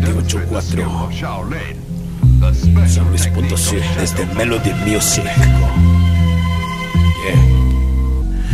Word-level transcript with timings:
784 0.00 1.10
San 2.88 3.08
Luis 3.10 3.26
Potosí 3.28 3.76
desde 3.98 4.26
Melody 4.34 4.72
Music 4.86 5.24
yeah. 7.24 7.69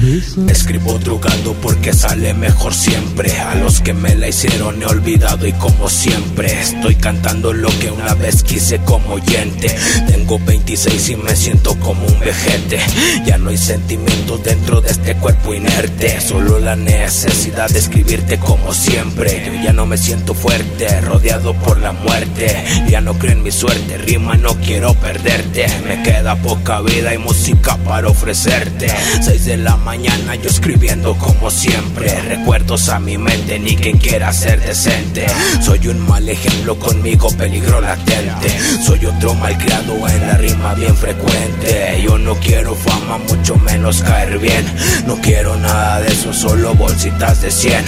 Escribo 0.06 1.00
drogando 1.00 1.52
porque 1.54 1.92
sale 1.92 2.32
mejor 2.32 2.72
siempre. 2.72 3.36
A 3.40 3.56
los 3.56 3.80
que 3.80 3.92
me 3.92 4.14
la 4.14 4.28
hicieron 4.28 4.80
he 4.80 4.86
olvidado 4.86 5.48
y 5.48 5.52
como 5.54 5.90
siempre 5.90 6.60
estoy 6.60 6.94
cantando 6.94 7.52
lo 7.52 7.68
que 7.80 7.90
una 7.90 8.14
vez 8.14 8.44
quise 8.44 8.78
como 8.78 9.14
oyente. 9.14 9.74
Tengo 10.06 10.38
26 10.38 11.08
y 11.08 11.16
me 11.16 11.34
siento 11.34 11.74
como 11.80 12.06
un 12.06 12.20
vejete. 12.20 12.78
Ya 13.24 13.36
no 13.38 13.50
hay 13.50 13.58
sentimientos 13.58 14.44
dentro 14.44 14.80
de 14.80 14.90
este 14.90 15.16
cuerpo 15.16 15.54
inerte. 15.54 16.20
Solo 16.20 16.60
la 16.60 16.76
necesidad 16.76 17.68
de 17.68 17.80
escribirte 17.80 18.38
como 18.38 18.72
siempre. 18.72 19.42
Yo 19.44 19.54
ya 19.60 19.72
no 19.72 19.86
me 19.86 19.98
siento 19.98 20.34
fuerte, 20.34 21.00
rodeado 21.00 21.52
por 21.54 21.80
la 21.80 21.90
muerte. 21.90 22.64
Ya 22.88 23.00
no 23.00 23.14
creo 23.18 23.32
en 23.32 23.42
mi 23.42 23.50
suerte, 23.50 23.98
rima, 23.98 24.36
no 24.36 24.54
quiero 24.60 24.94
perderte. 24.94 25.66
Me 25.88 26.04
queda 26.04 26.36
poca 26.36 26.80
vida 26.80 27.12
y 27.12 27.18
música 27.18 27.76
para 27.78 28.08
ofrecerte. 28.08 28.86
6 29.20 29.44
de 29.46 29.56
la 29.56 29.76
yo 30.04 30.50
escribiendo 30.50 31.16
como 31.16 31.50
siempre. 31.50 32.08
Recuerdos 32.22 32.88
a 32.88 32.98
mi 32.98 33.16
mente, 33.16 33.58
ni 33.58 33.76
quien 33.76 33.98
quiera 33.98 34.32
ser 34.32 34.60
decente. 34.60 35.26
Soy 35.62 35.88
un 35.88 35.98
mal 36.00 36.28
ejemplo, 36.28 36.78
conmigo 36.78 37.30
peligro 37.30 37.80
latente. 37.80 38.48
Soy 38.84 39.06
otro 39.06 39.34
malcriado 39.34 40.08
en 40.08 40.26
la 40.26 40.36
rima 40.36 40.74
bien 40.74 40.94
frecuente. 40.96 42.02
Yo 42.02 42.18
no 42.18 42.34
quiero 42.36 42.74
fama, 42.74 43.18
mucho 43.18 43.56
menos 43.56 44.02
caer 44.02 44.38
bien. 44.38 44.64
No 45.06 45.16
quiero 45.20 45.56
nada 45.56 46.00
de 46.00 46.12
eso, 46.12 46.32
solo 46.32 46.74
bolsitas 46.74 47.40
de 47.40 47.50
100. 47.50 47.84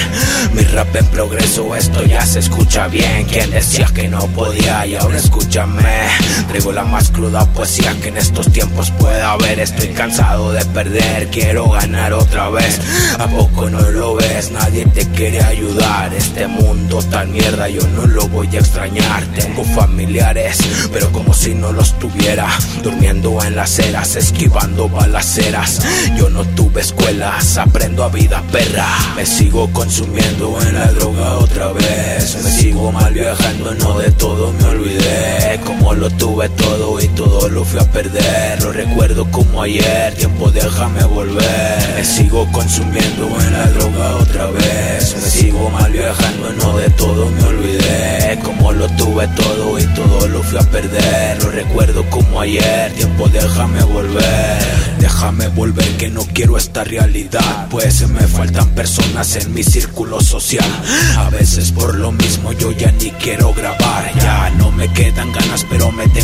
Mi 0.54 0.62
rap 0.62 0.94
en 0.96 1.06
progreso, 1.06 1.74
esto 1.76 2.04
ya 2.04 2.24
se 2.24 2.38
escucha 2.38 2.88
bien. 2.88 3.24
Quien 3.24 3.50
decía 3.50 3.86
que 3.94 4.08
no 4.08 4.26
podía 4.28 4.86
y 4.86 4.94
ahora 4.94 5.18
escúchame. 5.18 6.08
Traigo 6.48 6.72
la 6.72 6.84
más 6.84 7.10
cruda 7.10 7.44
poesía 7.52 7.94
que 8.00 8.08
en 8.08 8.16
estos 8.16 8.50
tiempos 8.50 8.90
pueda 8.92 9.32
haber. 9.32 9.60
Estoy 9.60 9.88
cansado 9.88 10.52
de 10.52 10.64
perder, 10.66 11.28
quiero 11.28 11.68
ganar 11.68 11.97
otra 12.06 12.48
vez. 12.48 12.80
¿A 13.18 13.26
poco 13.26 13.68
no 13.68 13.80
lo 13.80 14.14
ves? 14.14 14.50
Nadie 14.52 14.86
te 14.86 15.04
quiere 15.10 15.42
ayudar. 15.42 16.14
Este 16.14 16.46
mundo 16.46 17.02
tan 17.10 17.32
mierda 17.32 17.68
yo 17.68 17.82
no 17.88 18.06
lo 18.06 18.28
voy 18.28 18.48
a 18.54 18.60
extrañar. 18.60 19.24
Tengo 19.34 19.64
familiares, 19.64 20.58
pero 20.92 21.10
como 21.10 21.34
si 21.34 21.54
no 21.54 21.72
los 21.72 21.98
tuviera. 21.98 22.46
Durmiendo 22.82 23.42
en 23.42 23.56
las 23.56 23.78
eras, 23.78 24.16
esquivando 24.16 24.88
balaceras. 24.88 25.82
Yo 26.16 26.30
no 26.30 26.44
tuve 26.44 26.80
escuelas, 26.80 27.58
aprendo 27.58 28.04
a 28.04 28.08
vida 28.08 28.42
perra. 28.52 28.88
Me 29.16 29.26
sigo 29.26 29.70
consumiendo 29.72 30.56
en 30.62 30.74
la 30.74 30.86
droga 30.92 31.34
otra 31.34 31.72
vez. 31.72 32.38
Me 32.44 32.50
sigo 32.50 32.92
mal 32.92 33.12
viajando, 33.12 33.74
no 33.74 33.98
de 33.98 34.10
todo 34.12 34.52
me 34.52 34.64
olvidé. 34.64 35.60
Como 35.64 35.94
lo 35.94 36.08
tuve 36.10 36.48
todo 36.50 37.00
y 37.00 37.08
todo 37.08 37.48
lo 37.48 37.64
fui 37.64 37.80
a 37.80 37.90
perder. 37.90 38.62
Lo 38.62 38.72
recuerdo 38.72 39.28
como 39.30 39.62
ayer, 39.62 40.14
tiempo 40.14 40.50
déjame 40.50 41.04
volver. 41.04 41.87
Me 41.96 42.04
sigo 42.04 42.50
consumiendo 42.52 43.28
en 43.40 43.52
la 43.52 43.66
droga 43.66 44.16
otra 44.16 44.46
vez. 44.46 45.16
Me 45.16 45.28
sigo 45.30 45.70
mal 45.70 45.90
viajando, 45.92 46.52
no 46.52 46.78
de 46.78 46.90
todo 46.90 47.30
me 47.30 47.42
olvidé. 47.44 48.38
Como 48.44 48.72
lo 48.72 48.88
tuve 48.90 49.26
todo 49.28 49.78
y 49.78 49.84
todo 49.94 50.28
lo 50.28 50.42
fui 50.42 50.58
a 50.58 50.62
perder. 50.62 51.42
Lo 51.42 51.50
recuerdo 51.50 52.08
como 52.10 52.40
ayer, 52.40 52.92
tiempo 52.92 53.28
déjame 53.28 53.82
volver. 53.84 54.88
Déjame 54.98 55.48
volver 55.48 55.96
que 55.96 56.08
no 56.08 56.22
quiero 56.32 56.56
esta 56.56 56.84
realidad 56.84 57.68
Pues 57.70 58.06
me 58.08 58.20
faltan 58.26 58.68
personas 58.70 59.36
en 59.36 59.54
mi 59.54 59.62
círculo 59.62 60.20
social 60.20 60.68
A 61.16 61.30
veces 61.30 61.70
por 61.72 61.94
lo 61.94 62.12
mismo 62.12 62.52
yo 62.52 62.72
ya 62.72 62.90
ni 62.92 63.10
quiero 63.12 63.52
grabar 63.54 64.12
Ya 64.20 64.50
no 64.58 64.70
me 64.72 64.92
quedan 64.92 65.32
ganas 65.32 65.47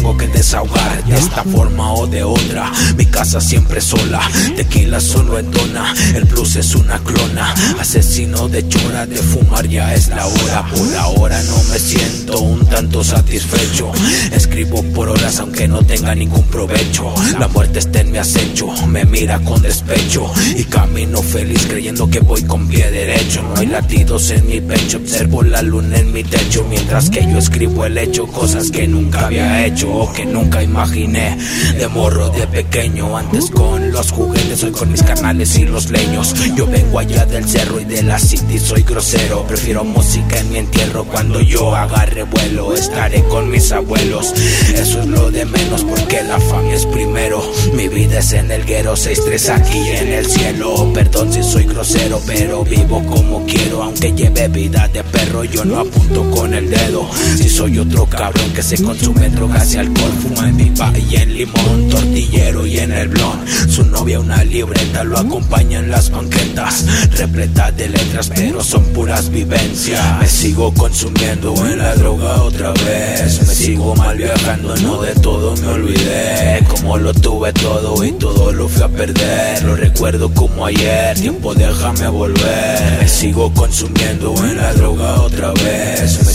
tengo 0.04 0.18
que 0.18 0.28
desahogar 0.28 1.02
De 1.04 1.16
esta 1.16 1.42
forma 1.44 1.94
o 1.94 2.06
de 2.06 2.22
otra. 2.22 2.70
Mi 2.96 3.06
casa 3.06 3.40
siempre 3.40 3.80
sola 3.80 4.20
Tequila 4.54 5.00
solo 5.00 5.38
entona 5.38 5.94
El 6.14 6.26
plus 6.26 6.56
es 6.56 6.74
una 6.74 6.98
clona. 6.98 7.54
Asesino 7.80 8.48
de 8.48 8.68
chora 8.68 9.06
de 9.06 9.16
fumar 9.16 9.66
ya 9.66 9.94
es 9.94 10.08
la 10.08 10.26
hora. 10.26 10.66
Por 10.68 10.96
ahora 10.96 11.42
no 11.44 11.56
me 11.70 11.78
siento 11.78 12.38
un 12.40 12.66
tanto 12.66 13.02
satisfecho. 13.02 13.92
Escribo 14.32 14.82
por 14.94 15.08
horas 15.08 15.38
aunque 15.40 15.66
no 15.68 15.82
tenga 15.82 16.14
ningún 16.14 16.44
provecho. 16.44 17.12
La 17.38 17.48
muerte 17.48 17.78
está 17.78 18.00
en 18.00 18.12
mi 18.12 18.18
acecho 18.18 18.74
me 18.86 19.04
mira 19.04 19.38
con 19.40 19.62
despecho. 19.62 20.30
Y 20.56 20.64
camino 20.64 21.22
feliz 21.22 21.66
creyendo 21.66 22.08
que 22.08 22.20
voy 22.20 22.42
con 22.42 22.68
pie 22.68 22.90
derecho. 22.90 23.42
No 23.42 23.60
hay 23.60 23.66
latidos 23.66 24.30
en 24.30 24.46
mi 24.46 24.60
pecho, 24.60 24.98
observo 24.98 25.42
la 25.42 25.62
luna 25.62 25.98
en 25.98 26.12
mi 26.12 26.22
techo. 26.24 26.64
Mientras 26.68 27.10
que 27.10 27.22
yo 27.22 27.38
escribo 27.38 27.84
el 27.84 27.98
hecho, 27.98 28.26
cosas 28.26 28.70
que 28.70 28.86
nunca 28.86 29.26
había 29.26 29.66
hecho 29.66 29.93
que 30.14 30.26
nunca 30.26 30.62
imaginé. 30.62 31.36
De 31.78 31.88
morro 31.88 32.28
de 32.30 32.46
pequeño, 32.46 33.16
antes 33.16 33.50
con 33.50 33.92
los 33.92 34.10
juguetes, 34.10 34.62
hoy 34.64 34.72
con 34.72 34.90
mis 34.90 35.02
canales 35.02 35.56
y 35.56 35.64
los 35.64 35.90
leños. 35.90 36.34
Yo 36.56 36.66
vengo 36.66 36.98
allá 36.98 37.24
del 37.26 37.48
cerro 37.48 37.80
y 37.80 37.84
de 37.84 38.02
la 38.02 38.18
city, 38.18 38.58
soy 38.58 38.82
grosero. 38.82 39.46
Prefiero 39.46 39.84
música 39.84 40.38
en 40.38 40.50
mi 40.50 40.58
entierro 40.58 41.04
cuando 41.04 41.40
yo 41.40 41.74
agarre 41.74 42.24
vuelo. 42.24 42.74
Estaré 42.74 43.22
con 43.24 43.50
mis 43.50 43.70
abuelos, 43.72 44.32
eso 44.74 45.00
es 45.00 45.06
lo 45.06 45.30
de 45.30 45.44
menos 45.44 45.84
porque 45.84 46.22
la 46.22 46.40
familia 46.40 46.76
es 46.76 46.86
primero. 46.86 47.42
Mi 47.74 47.88
vida 47.88 48.18
es 48.18 48.32
en 48.32 48.50
el 48.50 48.64
guero 48.64 48.94
6-3 48.94 49.48
aquí 49.50 49.78
en 49.78 50.12
el 50.12 50.26
cielo. 50.26 50.92
Perdón 50.92 51.32
si 51.32 51.42
soy 51.42 51.64
grosero, 51.64 52.20
pero 52.26 52.64
vivo 52.64 53.04
como 53.06 53.44
quiero. 53.46 53.82
Aunque 53.84 54.12
lleve 54.12 54.48
vida 54.48 54.88
de 54.88 55.04
perro, 55.04 55.44
yo 55.44 55.64
no 55.64 55.80
apunto 55.80 56.28
con 56.30 56.52
el 56.52 56.68
dedo. 56.68 57.08
Si 57.36 57.48
soy 57.48 57.78
otro 57.78 58.06
cabrón 58.06 58.50
que 58.52 58.62
se 58.62 58.82
consume 58.82 59.28
drogas 59.30 59.74
y 59.74 59.83
alcohol, 59.84 60.12
fuma 60.20 60.48
en 60.48 60.56
mi 60.56 60.74
y 61.10 61.16
en 61.16 61.34
limón, 61.34 61.88
tortillero 61.88 62.66
y 62.66 62.78
en 62.78 62.92
el 62.92 63.08
blon. 63.08 63.44
Su 63.68 63.84
novia, 63.84 64.20
una 64.20 64.42
libreta, 64.44 65.04
lo 65.04 65.18
acompaña 65.18 65.78
en 65.78 65.90
las 65.90 66.10
banquetas. 66.10 66.86
Repleta 67.16 67.70
de 67.72 67.88
letras, 67.88 68.30
pero 68.34 68.62
son 68.62 68.84
puras 68.92 69.30
vivencias. 69.30 70.20
Me 70.20 70.26
sigo 70.26 70.72
consumiendo 70.74 71.54
en 71.66 71.78
la 71.78 71.94
droga 71.94 72.42
otra 72.42 72.72
vez. 72.72 73.46
Me 73.46 73.54
sigo 73.54 73.94
mal 73.94 74.16
viajando, 74.16 74.76
no 74.76 75.02
de 75.02 75.14
todo 75.14 75.54
me 75.56 75.68
olvidé. 75.68 76.64
Como 76.68 76.98
lo 76.98 77.12
tuve 77.12 77.52
todo 77.52 78.04
y 78.04 78.12
todo 78.12 78.52
lo 78.52 78.68
fui 78.68 78.82
a 78.82 78.88
perder, 78.88 79.62
lo 79.62 79.76
recuerdo 79.76 80.32
como 80.32 80.66
ayer, 80.66 81.18
tiempo 81.18 81.54
déjame 81.54 82.08
volver. 82.08 82.98
Me 83.00 83.08
sigo 83.08 83.52
consumiendo 83.52 84.34
en 84.44 84.56
la 84.56 84.72
droga 84.74 85.20
otra 85.20 85.23
vez, 85.23 85.23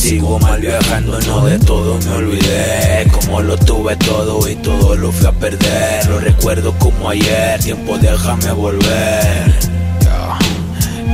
sigo 0.09 0.39
mal 0.39 0.59
viajando, 0.59 1.19
no 1.21 1.45
de 1.45 1.59
todo 1.59 1.99
me 1.99 2.11
olvidé. 2.15 3.05
Como 3.11 3.41
lo 3.41 3.55
tuve 3.57 3.95
todo 3.97 4.49
y 4.49 4.55
todo 4.55 4.95
lo 4.95 5.11
fui 5.11 5.27
a 5.27 5.31
perder, 5.31 6.07
lo 6.07 6.19
recuerdo 6.19 6.73
como 6.79 7.11
ayer, 7.11 7.59
tiempo 7.59 7.95
déjame 7.99 8.51
volver. 8.53 9.53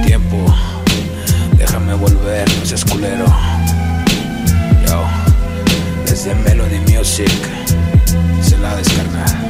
tiempo, 0.05 0.37
déjame 1.57 1.93
volver, 1.95 2.47
no 2.57 2.65
seas 2.65 2.85
culero. 2.85 3.25
Yo, 4.87 5.03
desde 6.05 6.33
Melody 6.33 6.79
Music, 6.89 7.41
se 8.41 8.57
la 8.59 8.77
descarga. 8.77 9.44